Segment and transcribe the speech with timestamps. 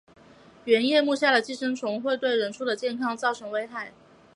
[0.65, 3.93] 圆叶目下的寄生虫会对人畜的健康造成危害。